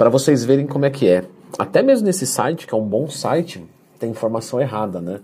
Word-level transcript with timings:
para 0.00 0.08
vocês 0.08 0.46
verem 0.46 0.66
como 0.66 0.86
é 0.86 0.90
que 0.90 1.06
é. 1.06 1.28
Até 1.58 1.82
mesmo 1.82 2.06
nesse 2.06 2.26
site, 2.26 2.66
que 2.66 2.72
é 2.72 2.76
um 2.76 2.86
bom 2.86 3.06
site, 3.10 3.62
tem 3.98 4.10
informação 4.10 4.58
errada, 4.58 4.98
né? 4.98 5.20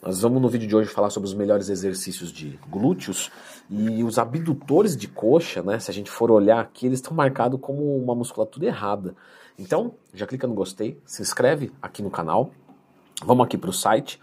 Nós 0.00 0.20
vamos 0.20 0.40
no 0.40 0.48
vídeo 0.48 0.68
de 0.68 0.76
hoje 0.76 0.88
falar 0.88 1.10
sobre 1.10 1.28
os 1.28 1.34
melhores 1.34 1.68
exercícios 1.68 2.32
de 2.32 2.56
glúteos 2.70 3.32
e 3.68 4.04
os 4.04 4.20
abdutores 4.20 4.96
de 4.96 5.08
coxa, 5.08 5.60
né? 5.60 5.80
Se 5.80 5.90
a 5.90 5.94
gente 5.94 6.08
for 6.08 6.30
olhar 6.30 6.60
aqui, 6.60 6.86
eles 6.86 7.00
estão 7.00 7.12
marcados 7.16 7.58
como 7.60 7.96
uma 7.96 8.14
musculatura 8.14 8.66
errada. 8.66 9.16
Então, 9.58 9.94
já 10.14 10.24
clica 10.24 10.46
no 10.46 10.54
gostei, 10.54 11.00
se 11.04 11.20
inscreve 11.20 11.72
aqui 11.82 12.00
no 12.00 12.08
canal. 12.08 12.52
Vamos 13.24 13.44
aqui 13.44 13.58
para 13.58 13.70
o 13.70 13.72
site. 13.72 14.20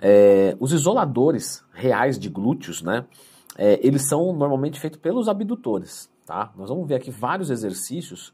É, 0.00 0.56
os 0.58 0.72
isoladores 0.72 1.62
reais 1.74 2.18
de 2.18 2.30
glúteos, 2.30 2.80
né? 2.80 3.04
É, 3.58 3.78
eles 3.86 4.08
são 4.08 4.32
normalmente 4.32 4.80
feitos 4.80 4.98
pelos 4.98 5.28
abdutores, 5.28 6.08
tá? 6.24 6.50
Nós 6.56 6.70
vamos 6.70 6.88
ver 6.88 6.94
aqui 6.94 7.10
vários 7.10 7.50
exercícios, 7.50 8.32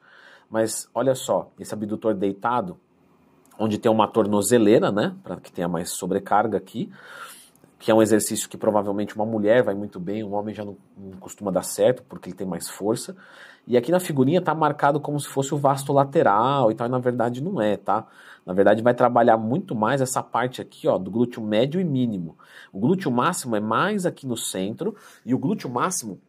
mas 0.52 0.86
olha 0.94 1.14
só, 1.14 1.50
esse 1.58 1.72
abdutor 1.72 2.12
deitado, 2.12 2.76
onde 3.58 3.78
tem 3.78 3.90
uma 3.90 4.06
tornozeleira, 4.06 4.92
né, 4.92 5.16
para 5.24 5.36
que 5.38 5.50
tenha 5.50 5.66
mais 5.66 5.92
sobrecarga 5.92 6.58
aqui, 6.58 6.92
que 7.78 7.90
é 7.90 7.94
um 7.94 8.02
exercício 8.02 8.48
que 8.50 8.58
provavelmente 8.58 9.16
uma 9.16 9.24
mulher 9.24 9.62
vai 9.62 9.74
muito 9.74 9.98
bem, 9.98 10.22
um 10.22 10.34
homem 10.34 10.54
já 10.54 10.62
não, 10.62 10.76
não 10.94 11.16
costuma 11.18 11.50
dar 11.50 11.62
certo 11.62 12.02
porque 12.02 12.28
ele 12.28 12.36
tem 12.36 12.46
mais 12.46 12.68
força. 12.68 13.16
E 13.66 13.78
aqui 13.78 13.90
na 13.90 13.98
figurinha 13.98 14.40
está 14.40 14.54
marcado 14.54 15.00
como 15.00 15.18
se 15.18 15.26
fosse 15.26 15.54
o 15.54 15.58
vasto 15.58 15.90
lateral 15.90 16.70
e 16.70 16.74
tal, 16.74 16.86
e 16.86 16.90
na 16.90 16.98
verdade 16.98 17.42
não 17.42 17.60
é, 17.60 17.78
tá? 17.78 18.06
Na 18.44 18.52
verdade 18.52 18.82
vai 18.82 18.92
trabalhar 18.92 19.38
muito 19.38 19.74
mais 19.74 20.02
essa 20.02 20.22
parte 20.22 20.60
aqui, 20.60 20.86
ó, 20.86 20.98
do 20.98 21.10
glúteo 21.10 21.42
médio 21.42 21.80
e 21.80 21.84
mínimo. 21.84 22.36
O 22.72 22.78
glúteo 22.78 23.10
máximo 23.10 23.56
é 23.56 23.60
mais 23.60 24.04
aqui 24.04 24.26
no 24.26 24.36
centro 24.36 24.94
e 25.24 25.34
o 25.34 25.38
glúteo 25.38 25.70
máximo 25.70 26.20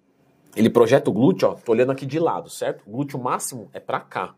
ele 0.56 0.70
projeta 0.70 1.10
o 1.10 1.14
glúteo, 1.14 1.50
ó, 1.50 1.54
tô 1.56 1.72
olhando 1.72 1.92
aqui 1.92 2.06
de 2.06 2.20
lado, 2.20 2.50
certo? 2.50 2.84
O 2.88 2.92
glúteo 2.92 3.20
máximo 3.20 3.70
é 3.74 3.80
para 3.80 4.00
cá. 4.00 4.36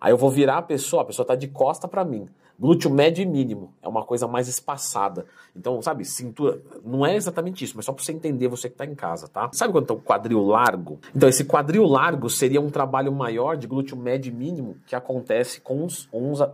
Aí 0.00 0.12
eu 0.12 0.16
vou 0.16 0.30
virar 0.30 0.58
a 0.58 0.62
pessoa, 0.62 1.02
a 1.02 1.04
pessoa 1.04 1.24
está 1.24 1.34
de 1.34 1.48
costa 1.48 1.86
para 1.86 2.04
mim. 2.04 2.28
Glúteo 2.58 2.90
médio 2.90 3.22
e 3.22 3.26
mínimo 3.26 3.72
é 3.82 3.88
uma 3.88 4.04
coisa 4.04 4.26
mais 4.26 4.46
espaçada. 4.46 5.24
Então, 5.56 5.80
sabe, 5.80 6.04
cintura. 6.04 6.60
Não 6.84 7.06
é 7.06 7.16
exatamente 7.16 7.64
isso, 7.64 7.72
mas 7.74 7.86
só 7.86 7.92
para 7.92 8.04
você 8.04 8.12
entender, 8.12 8.48
você 8.48 8.68
que 8.68 8.74
está 8.74 8.84
em 8.84 8.94
casa, 8.94 9.28
tá? 9.28 9.48
Sabe 9.54 9.72
quando 9.72 9.86
tem 9.86 9.96
um 9.96 10.00
quadril 10.00 10.44
largo? 10.44 10.98
Então, 11.16 11.26
esse 11.26 11.46
quadril 11.46 11.84
largo 11.86 12.28
seria 12.28 12.60
um 12.60 12.68
trabalho 12.68 13.10
maior 13.12 13.56
de 13.56 13.66
glúteo 13.66 13.96
médio 13.96 14.30
e 14.30 14.34
mínimo 14.34 14.76
que 14.86 14.94
acontece 14.94 15.58
com 15.62 15.86
os, 15.86 16.06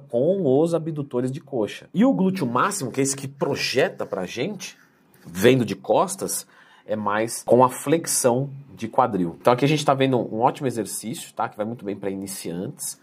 com 0.08 0.60
os 0.60 0.74
abdutores 0.74 1.32
de 1.32 1.40
coxa. 1.40 1.88
E 1.92 2.04
o 2.04 2.12
glúteo 2.12 2.46
máximo, 2.46 2.92
que 2.92 3.00
é 3.00 3.02
esse 3.02 3.16
que 3.16 3.26
projeta 3.26 4.06
pra 4.06 4.24
gente, 4.26 4.78
vendo 5.26 5.64
de 5.64 5.74
costas, 5.74 6.46
é 6.86 6.96
mais 6.96 7.42
com 7.42 7.64
a 7.64 7.68
flexão 7.68 8.50
de 8.74 8.88
quadril. 8.88 9.36
Então 9.40 9.52
aqui 9.52 9.64
a 9.64 9.68
gente 9.68 9.80
está 9.80 9.94
vendo 9.94 10.16
um 10.18 10.40
ótimo 10.40 10.66
exercício, 10.66 11.32
tá? 11.32 11.48
Que 11.48 11.56
vai 11.56 11.66
muito 11.66 11.84
bem 11.84 11.96
para 11.96 12.10
iniciantes. 12.10 13.00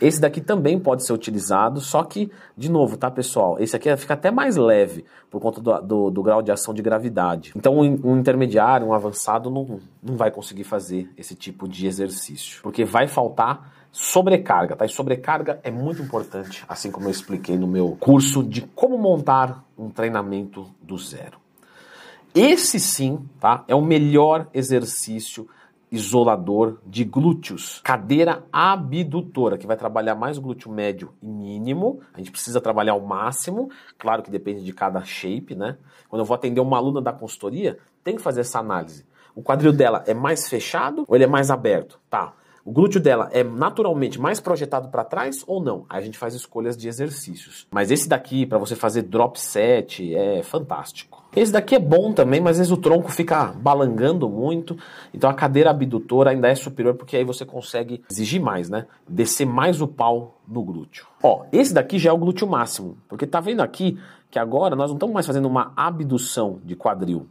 Esse 0.00 0.20
daqui 0.20 0.40
também 0.40 0.78
pode 0.78 1.06
ser 1.06 1.12
utilizado, 1.12 1.80
só 1.80 2.02
que, 2.02 2.30
de 2.56 2.70
novo, 2.70 2.96
tá, 2.98 3.10
pessoal? 3.10 3.58
Esse 3.58 3.74
aqui 3.76 3.94
fica 3.96 4.12
até 4.12 4.30
mais 4.30 4.56
leve 4.56 5.06
por 5.30 5.40
conta 5.40 5.60
do, 5.60 5.80
do, 5.80 6.10
do 6.10 6.22
grau 6.22 6.42
de 6.42 6.52
ação 6.52 6.74
de 6.74 6.82
gravidade. 6.82 7.52
Então, 7.56 7.78
um, 7.78 8.00
um, 8.04 8.18
intermediário, 8.18 8.86
um 8.86 8.92
avançado, 8.92 9.48
não, 9.48 9.80
não 10.02 10.16
vai 10.16 10.30
conseguir 10.30 10.64
fazer 10.64 11.10
esse 11.16 11.34
tipo 11.34 11.66
de 11.66 11.86
exercício, 11.86 12.60
porque 12.62 12.84
vai 12.84 13.08
faltar 13.08 13.72
sobrecarga, 13.90 14.76
tá? 14.76 14.84
E 14.84 14.88
sobrecarga 14.90 15.60
é 15.62 15.70
muito 15.70 16.02
importante, 16.02 16.62
assim 16.68 16.90
como 16.90 17.06
eu 17.06 17.10
expliquei 17.10 17.56
no 17.56 17.66
meu 17.66 17.96
curso 17.98 18.42
de 18.42 18.60
como 18.60 18.98
montar 18.98 19.64
um 19.78 19.88
treinamento 19.88 20.66
do 20.82 20.98
zero. 20.98 21.45
Esse 22.38 22.78
sim, 22.78 23.26
tá? 23.40 23.64
É 23.66 23.74
o 23.74 23.80
melhor 23.80 24.48
exercício 24.52 25.48
isolador 25.90 26.76
de 26.84 27.02
glúteos. 27.02 27.80
Cadeira 27.82 28.44
abdutora, 28.52 29.56
que 29.56 29.66
vai 29.66 29.74
trabalhar 29.74 30.14
mais 30.14 30.36
glúteo 30.36 30.70
médio 30.70 31.14
e 31.22 31.26
mínimo. 31.26 32.00
A 32.12 32.18
gente 32.18 32.30
precisa 32.30 32.60
trabalhar 32.60 32.94
o 32.94 33.06
máximo. 33.06 33.70
Claro 33.96 34.22
que 34.22 34.30
depende 34.30 34.62
de 34.62 34.74
cada 34.74 35.02
shape, 35.02 35.54
né? 35.54 35.78
Quando 36.10 36.20
eu 36.20 36.26
vou 36.26 36.34
atender 36.34 36.60
uma 36.60 36.76
aluna 36.76 37.00
da 37.00 37.10
consultoria, 37.10 37.78
tem 38.04 38.16
que 38.16 38.22
fazer 38.22 38.42
essa 38.42 38.58
análise. 38.58 39.06
O 39.34 39.42
quadril 39.42 39.72
dela 39.72 40.04
é 40.06 40.12
mais 40.12 40.46
fechado 40.46 41.06
ou 41.08 41.16
ele 41.16 41.24
é 41.24 41.28
mais 41.28 41.50
aberto? 41.50 41.98
Tá. 42.10 42.34
O 42.66 42.70
glúteo 42.70 43.00
dela 43.00 43.30
é 43.32 43.42
naturalmente 43.42 44.20
mais 44.20 44.40
projetado 44.40 44.90
para 44.90 45.04
trás 45.04 45.42
ou 45.46 45.62
não? 45.62 45.86
Aí 45.88 46.00
a 46.00 46.04
gente 46.04 46.18
faz 46.18 46.34
escolhas 46.34 46.76
de 46.76 46.86
exercícios. 46.86 47.66
Mas 47.70 47.90
esse 47.90 48.06
daqui, 48.06 48.44
para 48.44 48.58
você 48.58 48.76
fazer 48.76 49.02
drop 49.02 49.40
set, 49.40 50.14
é 50.14 50.42
fantástico. 50.42 51.25
Esse 51.36 51.52
daqui 51.52 51.74
é 51.74 51.78
bom 51.78 52.14
também, 52.14 52.40
mas 52.40 52.52
às 52.52 52.58
vezes 52.58 52.72
o 52.72 52.78
tronco 52.78 53.12
fica 53.12 53.52
balangando 53.52 54.26
muito. 54.26 54.74
Então 55.12 55.28
a 55.28 55.34
cadeira 55.34 55.68
abdutora 55.68 56.30
ainda 56.30 56.48
é 56.48 56.54
superior, 56.54 56.94
porque 56.94 57.14
aí 57.14 57.24
você 57.24 57.44
consegue 57.44 58.02
exigir 58.10 58.40
mais, 58.40 58.70
né? 58.70 58.86
Descer 59.06 59.46
mais 59.46 59.82
o 59.82 59.86
pau 59.86 60.40
no 60.48 60.62
glúteo. 60.62 61.06
Ó, 61.22 61.44
esse 61.52 61.74
daqui 61.74 61.98
já 61.98 62.08
é 62.08 62.12
o 62.12 62.16
glúteo 62.16 62.48
máximo. 62.48 62.96
Porque 63.06 63.26
tá 63.26 63.38
vendo 63.38 63.60
aqui 63.60 63.98
que 64.30 64.38
agora 64.38 64.74
nós 64.74 64.88
não 64.88 64.96
estamos 64.96 65.12
mais 65.12 65.26
fazendo 65.26 65.46
uma 65.46 65.74
abdução 65.76 66.58
de 66.64 66.74
quadril. 66.74 67.26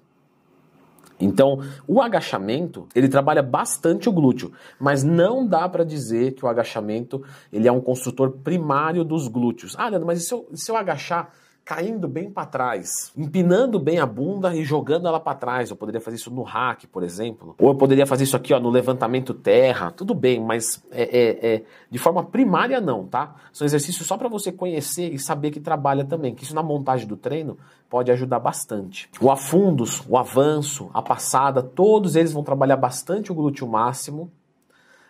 Então, 1.19 1.61
o 1.87 2.01
agachamento, 2.01 2.87
ele 2.93 3.07
trabalha 3.07 3.41
bastante 3.41 4.07
o 4.07 4.11
glúteo, 4.11 4.51
mas 4.79 5.03
não 5.03 5.47
dá 5.47 5.67
para 5.67 5.83
dizer 5.83 6.33
que 6.33 6.45
o 6.45 6.47
agachamento, 6.47 7.23
ele 7.51 7.67
é 7.67 7.71
um 7.71 7.81
construtor 7.81 8.31
primário 8.43 9.03
dos 9.03 9.27
glúteos. 9.27 9.75
Ah, 9.79 9.87
Leandro, 9.87 10.05
mas 10.05 10.21
e 10.21 10.25
se 10.27 10.33
eu, 10.33 10.47
se 10.53 10.69
eu 10.69 10.75
agachar 10.75 11.31
caindo 11.65 12.07
bem 12.07 12.29
para 12.29 12.45
trás, 12.45 13.11
empinando 13.17 13.79
bem 13.79 13.97
a 13.97 14.05
bunda 14.05 14.55
e 14.55 14.63
jogando 14.63 15.07
ela 15.07 15.19
para 15.19 15.35
trás. 15.35 15.71
Eu 15.71 15.75
poderia 15.75 15.99
fazer 15.99 16.17
isso 16.17 16.29
no 16.29 16.43
hack, 16.43 16.85
por 16.91 17.01
exemplo. 17.01 17.55
Ou 17.59 17.69
eu 17.69 17.75
poderia 17.75 18.05
fazer 18.05 18.23
isso 18.23 18.37
aqui 18.37 18.53
ó, 18.53 18.59
no 18.59 18.69
levantamento 18.69 19.33
terra. 19.33 19.89
Tudo 19.89 20.13
bem, 20.13 20.39
mas 20.39 20.83
é, 20.91 21.03
é, 21.03 21.55
é 21.55 21.63
de 21.89 21.97
forma 21.97 22.23
primária 22.23 22.79
não, 22.79 23.07
tá? 23.07 23.35
São 23.51 23.65
exercícios 23.65 24.07
só 24.07 24.15
para 24.15 24.29
você 24.29 24.51
conhecer 24.51 25.11
e 25.11 25.17
saber 25.17 25.49
que 25.49 25.59
trabalha 25.59 26.05
também. 26.05 26.35
Que 26.35 26.43
isso 26.43 26.53
na 26.53 26.61
montagem 26.61 27.07
do 27.07 27.17
treino 27.17 27.57
pode 27.89 28.11
ajudar 28.11 28.39
bastante. 28.39 29.09
O 29.19 29.31
afundos, 29.31 30.03
o 30.07 30.17
avanço, 30.19 30.91
a 30.93 31.01
passada, 31.01 31.63
todos 31.63 32.15
eles 32.15 32.31
vão 32.31 32.43
trabalhar 32.43 32.77
bastante 32.77 33.31
o 33.31 33.35
glúteo 33.35 33.67
máximo 33.67 34.31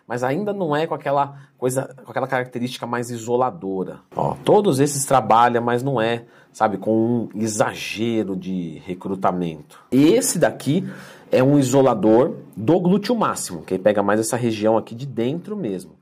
mas 0.06 0.22
ainda 0.22 0.52
não 0.52 0.74
é 0.74 0.86
com 0.86 0.94
aquela 0.94 1.36
coisa, 1.58 1.94
com 2.04 2.10
aquela 2.10 2.26
característica 2.26 2.86
mais 2.86 3.10
isoladora. 3.10 4.00
Ó, 4.14 4.36
todos 4.44 4.80
esses 4.80 5.04
trabalham, 5.04 5.62
mas 5.62 5.82
não 5.82 6.00
é, 6.00 6.24
sabe, 6.52 6.78
com 6.78 7.28
um 7.34 7.40
exagero 7.40 8.36
de 8.36 8.80
recrutamento. 8.84 9.80
Esse 9.90 10.38
daqui 10.38 10.88
é 11.30 11.42
um 11.42 11.58
isolador 11.58 12.36
do 12.56 12.78
glúteo 12.78 13.16
máximo, 13.16 13.62
que 13.62 13.78
pega 13.78 14.02
mais 14.02 14.20
essa 14.20 14.36
região 14.36 14.76
aqui 14.76 14.94
de 14.94 15.06
dentro 15.06 15.56
mesmo. 15.56 15.92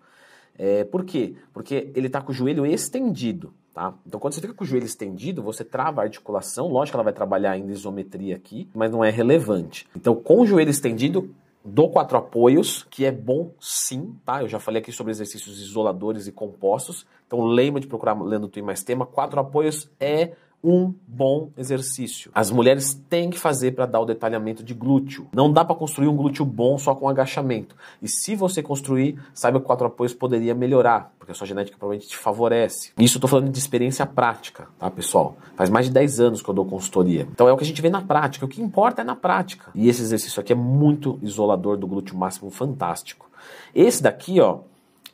É, 0.56 0.84
por 0.84 1.04
quê? 1.04 1.34
Porque 1.53 1.91
ele 1.94 2.06
está 2.06 2.20
com 2.20 2.31
o 2.31 2.34
joelho 2.34 2.64
estendido. 2.66 3.53
Tá? 3.72 3.93
Então, 4.06 4.20
quando 4.20 4.34
você 4.34 4.41
fica 4.41 4.54
com 4.54 4.62
o 4.62 4.66
joelho 4.66 4.87
estendido, 4.87 5.43
você 5.43 5.64
trava 5.64 6.00
a 6.00 6.04
articulação. 6.04 6.69
Lógico 6.69 6.93
que 6.93 6.97
ela 6.97 7.03
vai 7.03 7.12
trabalhar 7.12 7.50
ainda 7.50 7.72
isometria 7.72 8.37
aqui, 8.37 8.69
mas 8.72 8.88
não 8.88 9.04
é 9.04 9.10
relevante. 9.10 9.88
Então, 9.97 10.14
com 10.14 10.43
o 10.43 10.47
joelho 10.47 10.70
estendido, 10.70 11.28
Dou 11.66 11.91
quatro 11.91 12.19
apoios, 12.19 12.82
que 12.91 13.06
é 13.06 13.10
bom 13.10 13.54
sim, 13.58 14.14
tá? 14.22 14.42
Eu 14.42 14.48
já 14.48 14.60
falei 14.60 14.82
aqui 14.82 14.92
sobre 14.92 15.12
exercícios 15.12 15.58
isoladores 15.62 16.26
e 16.26 16.32
compostos. 16.32 17.06
Então 17.26 17.41
lembra 17.42 17.80
de 17.80 17.86
procurar 17.86 18.12
lendo 18.22 18.48
tu 18.48 18.62
mais 18.62 18.82
tema. 18.82 19.06
Quatro 19.06 19.41
apoios 19.41 19.91
é 19.98 20.34
um 20.64 20.94
bom 21.06 21.50
exercício. 21.58 22.30
As 22.34 22.50
mulheres 22.50 22.94
têm 23.08 23.28
que 23.28 23.38
fazer 23.38 23.72
para 23.72 23.84
dar 23.84 24.00
o 24.00 24.06
detalhamento 24.06 24.64
de 24.64 24.72
glúteo. 24.72 25.28
Não 25.34 25.52
dá 25.52 25.62
para 25.62 25.76
construir 25.76 26.08
um 26.08 26.16
glúteo 26.16 26.44
bom 26.44 26.78
só 26.78 26.94
com 26.94 27.06
agachamento. 27.06 27.76
E 28.00 28.08
se 28.08 28.34
você 28.34 28.62
construir, 28.62 29.20
saiba 29.34 29.60
que 29.60 29.66
quatro 29.66 29.86
apoios 29.86 30.14
poderia 30.14 30.54
melhorar, 30.54 31.12
porque 31.19 31.32
a 31.32 31.34
sua 31.34 31.47
genética 31.47 31.76
provavelmente 31.78 32.08
te 32.08 32.16
favorece. 32.16 32.92
Isso 32.98 33.19
eu 33.19 33.20
tô 33.20 33.28
falando 33.28 33.50
de 33.50 33.58
experiência 33.58 34.06
prática, 34.06 34.66
tá, 34.78 34.91
pessoal? 34.91 35.36
Faz 35.54 35.69
mais 35.69 35.86
de 35.86 35.92
10 35.92 36.20
anos 36.20 36.42
que 36.42 36.48
eu 36.48 36.54
dou 36.54 36.64
consultoria. 36.64 37.28
Então 37.31 37.46
é 37.46 37.52
o 37.52 37.56
que 37.58 37.64
a 37.64 37.66
gente 37.66 37.82
vê 37.82 37.91
na 37.91 38.00
prática. 38.00 38.46
O 38.46 38.48
que 38.48 38.62
importa 38.62 39.02
é 39.02 39.04
na 39.04 39.14
prática. 39.14 39.70
E 39.75 39.88
esse 39.88 40.00
exercício 40.00 40.41
aqui 40.41 40.52
é 40.52 40.56
muito 40.56 41.19
isolador 41.22 41.76
do 41.76 41.86
glúteo 41.86 42.16
máximo, 42.16 42.50
fantástico. 42.50 43.31
Esse 43.75 44.02
daqui, 44.02 44.41
ó, 44.41 44.60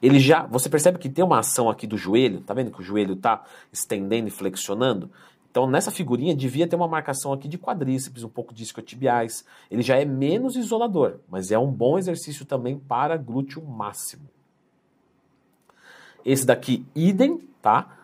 ele 0.02 0.18
já, 0.18 0.46
você 0.46 0.68
percebe 0.68 0.98
que 0.98 1.08
tem 1.08 1.24
uma 1.24 1.40
ação 1.40 1.68
aqui 1.68 1.86
do 1.86 1.96
joelho, 1.96 2.40
tá 2.40 2.54
vendo 2.54 2.70
que 2.70 2.80
o 2.80 2.84
joelho 2.84 3.16
tá 3.16 3.42
estendendo 3.72 4.28
e 4.28 4.30
flexionando? 4.30 5.10
Então, 5.50 5.66
nessa 5.66 5.90
figurinha, 5.90 6.34
devia 6.34 6.66
ter 6.66 6.76
uma 6.76 6.86
marcação 6.86 7.32
aqui 7.32 7.48
de 7.48 7.58
quadríceps, 7.58 8.22
um 8.22 8.28
pouco 8.28 8.54
de 8.54 8.62
isquiotibiais. 8.62 9.44
Ele 9.68 9.82
já 9.82 9.96
é 9.96 10.04
menos 10.04 10.54
isolador, 10.54 11.16
mas 11.28 11.50
é 11.50 11.58
um 11.58 11.70
bom 11.70 11.98
exercício 11.98 12.44
também 12.44 12.78
para 12.78 13.16
glúteo 13.16 13.60
máximo. 13.64 14.28
Esse 16.24 16.46
daqui, 16.46 16.86
idem, 16.94 17.40
tá? 17.60 17.98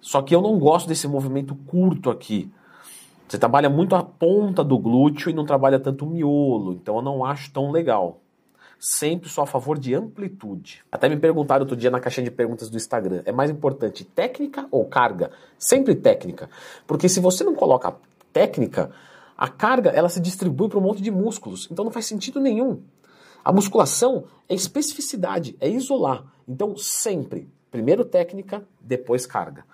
Só 0.00 0.22
que 0.22 0.34
eu 0.34 0.40
não 0.40 0.58
gosto 0.58 0.88
desse 0.88 1.06
movimento 1.06 1.54
curto 1.54 2.08
aqui. 2.08 2.50
Você 3.28 3.38
trabalha 3.38 3.68
muito 3.68 3.94
a 3.94 4.02
ponta 4.02 4.64
do 4.64 4.78
glúteo 4.78 5.28
e 5.28 5.34
não 5.34 5.44
trabalha 5.44 5.78
tanto 5.78 6.06
o 6.06 6.10
miolo, 6.10 6.74
então 6.74 6.96
eu 6.96 7.02
não 7.02 7.24
acho 7.24 7.52
tão 7.52 7.70
legal 7.70 8.21
sempre 8.82 9.28
sou 9.28 9.44
a 9.44 9.46
favor 9.46 9.78
de 9.78 9.94
amplitude. 9.94 10.82
Até 10.90 11.08
me 11.08 11.16
perguntaram 11.16 11.62
outro 11.62 11.76
dia 11.76 11.90
na 11.90 12.00
caixinha 12.00 12.24
de 12.24 12.30
perguntas 12.32 12.68
do 12.68 12.76
Instagram: 12.76 13.22
é 13.24 13.30
mais 13.30 13.48
importante 13.48 14.04
técnica 14.04 14.66
ou 14.72 14.84
carga? 14.84 15.30
Sempre 15.56 15.94
técnica. 15.94 16.50
Porque 16.84 17.08
se 17.08 17.20
você 17.20 17.44
não 17.44 17.54
coloca 17.54 17.94
técnica, 18.32 18.90
a 19.38 19.48
carga 19.48 19.90
ela 19.90 20.08
se 20.08 20.20
distribui 20.20 20.68
para 20.68 20.78
um 20.78 20.82
monte 20.82 21.00
de 21.00 21.10
músculos. 21.12 21.68
Então 21.70 21.84
não 21.84 21.92
faz 21.92 22.06
sentido 22.06 22.40
nenhum. 22.40 22.82
A 23.44 23.52
musculação 23.52 24.24
é 24.48 24.54
especificidade, 24.54 25.56
é 25.60 25.68
isolar. 25.68 26.24
Então, 26.46 26.76
sempre, 26.76 27.48
primeiro 27.70 28.04
técnica, 28.04 28.64
depois 28.80 29.26
carga. 29.26 29.64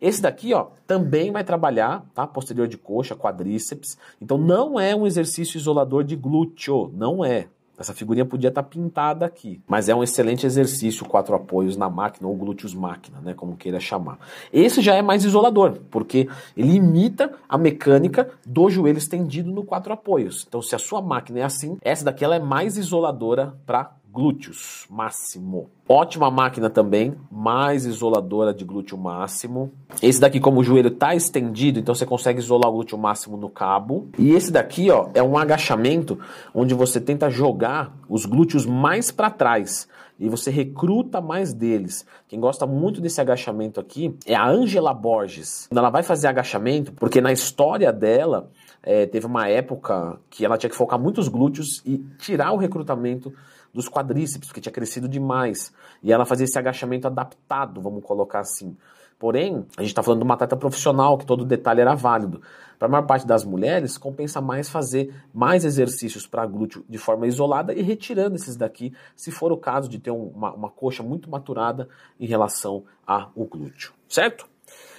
Esse 0.00 0.20
daqui, 0.20 0.52
ó, 0.52 0.68
também 0.86 1.30
vai 1.30 1.44
trabalhar, 1.44 2.04
tá? 2.14 2.26
Posterior 2.26 2.68
de 2.68 2.76
coxa, 2.76 3.16
quadríceps. 3.16 3.96
Então 4.20 4.36
não 4.36 4.78
é 4.78 4.94
um 4.94 5.06
exercício 5.06 5.56
isolador 5.56 6.04
de 6.04 6.16
glúteo, 6.16 6.90
não 6.94 7.24
é. 7.24 7.48
Essa 7.78 7.92
figurinha 7.92 8.24
podia 8.24 8.48
estar 8.48 8.62
tá 8.62 8.68
pintada 8.68 9.26
aqui, 9.26 9.60
mas 9.66 9.88
é 9.88 9.94
um 9.94 10.02
excelente 10.02 10.46
exercício, 10.46 11.06
quatro 11.06 11.34
apoios 11.34 11.76
na 11.76 11.90
máquina 11.90 12.28
ou 12.28 12.36
glúteos 12.36 12.74
máquina, 12.74 13.20
né, 13.20 13.34
como 13.34 13.56
queira 13.56 13.80
chamar. 13.80 14.18
Esse 14.52 14.80
já 14.80 14.94
é 14.94 15.02
mais 15.02 15.24
isolador, 15.24 15.78
porque 15.90 16.28
ele 16.56 16.74
imita 16.74 17.32
a 17.48 17.58
mecânica 17.58 18.30
do 18.46 18.70
joelho 18.70 18.98
estendido 18.98 19.50
no 19.50 19.64
quatro 19.64 19.92
apoios. 19.92 20.44
Então, 20.46 20.62
se 20.62 20.74
a 20.74 20.78
sua 20.78 21.02
máquina 21.02 21.40
é 21.40 21.42
assim, 21.42 21.76
essa 21.80 22.04
daqui 22.04 22.24
ela 22.24 22.36
é 22.36 22.40
mais 22.40 22.76
isoladora 22.76 23.54
para 23.66 23.90
glúteos 24.14 24.86
máximo. 24.88 25.68
Ótima 25.88 26.30
máquina 26.30 26.70
também, 26.70 27.16
mais 27.30 27.84
isoladora 27.84 28.54
de 28.54 28.64
glúteo 28.64 28.96
máximo. 28.96 29.72
Esse 30.02 30.20
daqui, 30.20 30.38
como 30.38 30.60
o 30.60 30.64
joelho 30.64 30.88
está 30.88 31.14
estendido, 31.14 31.78
então 31.78 31.94
você 31.94 32.04
consegue 32.04 32.38
isolar 32.38 32.68
o 32.70 32.72
glúteo 32.72 32.98
máximo 32.98 33.36
no 33.36 33.48
cabo. 33.48 34.08
E 34.18 34.32
esse 34.32 34.50
daqui, 34.50 34.90
ó, 34.90 35.08
é 35.14 35.22
um 35.22 35.38
agachamento 35.38 36.18
onde 36.54 36.74
você 36.74 37.00
tenta 37.00 37.30
jogar 37.30 37.96
os 38.08 38.26
glúteos 38.26 38.66
mais 38.66 39.10
para 39.10 39.30
trás 39.30 39.88
e 40.18 40.28
você 40.28 40.50
recruta 40.50 41.20
mais 41.20 41.52
deles. 41.52 42.06
Quem 42.28 42.38
gosta 42.38 42.66
muito 42.66 43.00
desse 43.00 43.20
agachamento 43.20 43.80
aqui 43.80 44.16
é 44.26 44.34
a 44.34 44.46
Angela 44.46 44.94
Borges. 44.94 45.68
Ela 45.70 45.90
vai 45.90 46.02
fazer 46.02 46.28
agachamento, 46.28 46.92
porque 46.92 47.20
na 47.20 47.32
história 47.32 47.92
dela 47.92 48.50
é, 48.82 49.06
teve 49.06 49.26
uma 49.26 49.48
época 49.48 50.18
que 50.30 50.44
ela 50.44 50.56
tinha 50.56 50.70
que 50.70 50.76
focar 50.76 50.98
muito 50.98 51.20
os 51.20 51.28
glúteos 51.28 51.82
e 51.84 51.98
tirar 52.18 52.52
o 52.52 52.56
recrutamento 52.56 53.32
dos 53.72 53.88
quadríceps, 53.88 54.46
porque 54.46 54.60
tinha 54.60 54.72
crescido 54.72 55.08
demais. 55.08 55.72
E 56.02 56.12
ela 56.12 56.24
fazia 56.24 56.44
esse 56.44 56.58
agachamento 56.58 57.08
adaptado, 57.08 57.80
vamos 57.80 58.04
colocar 58.04 58.40
assim. 58.40 58.76
Porém, 59.24 59.64
a 59.74 59.80
gente 59.80 59.88
está 59.88 60.02
falando 60.02 60.20
de 60.20 60.24
uma 60.24 60.34
atleta 60.34 60.54
profissional, 60.54 61.16
que 61.16 61.24
todo 61.24 61.46
detalhe 61.46 61.80
era 61.80 61.94
válido. 61.94 62.42
Para 62.78 62.88
a 62.88 62.90
maior 62.90 63.06
parte 63.06 63.26
das 63.26 63.42
mulheres, 63.42 63.96
compensa 63.96 64.38
mais 64.38 64.68
fazer 64.68 65.14
mais 65.32 65.64
exercícios 65.64 66.26
para 66.26 66.44
glúteo 66.44 66.84
de 66.86 66.98
forma 66.98 67.26
isolada 67.26 67.72
e 67.72 67.80
retirando 67.80 68.36
esses 68.36 68.54
daqui, 68.54 68.92
se 69.16 69.30
for 69.30 69.50
o 69.50 69.56
caso 69.56 69.88
de 69.88 69.98
ter 69.98 70.10
uma, 70.10 70.52
uma 70.52 70.68
coxa 70.68 71.02
muito 71.02 71.30
maturada 71.30 71.88
em 72.20 72.26
relação 72.26 72.84
ao 73.06 73.30
glúteo, 73.34 73.94
certo? 74.06 74.46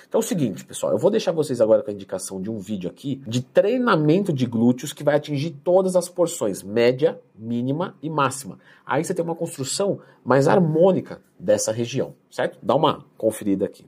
Então 0.07 0.21
é 0.21 0.23
o 0.23 0.27
seguinte, 0.27 0.63
pessoal, 0.63 0.93
eu 0.93 0.97
vou 0.97 1.11
deixar 1.11 1.33
vocês 1.33 1.59
agora 1.59 1.83
com 1.83 1.91
a 1.91 1.93
indicação 1.93 2.41
de 2.41 2.49
um 2.49 2.57
vídeo 2.57 2.89
aqui 2.89 3.21
de 3.27 3.41
treinamento 3.41 4.31
de 4.31 4.45
glúteos 4.45 4.93
que 4.93 5.03
vai 5.03 5.15
atingir 5.15 5.51
todas 5.61 5.93
as 5.95 6.07
porções, 6.07 6.63
média, 6.63 7.19
mínima 7.37 7.95
e 8.01 8.09
máxima. 8.09 8.57
Aí 8.85 9.03
você 9.03 9.13
tem 9.13 9.25
uma 9.25 9.35
construção 9.35 9.99
mais 10.23 10.47
harmônica 10.47 11.21
dessa 11.37 11.71
região, 11.71 12.15
certo? 12.31 12.57
Dá 12.63 12.73
uma 12.73 13.03
conferida 13.17 13.65
aqui. 13.65 13.83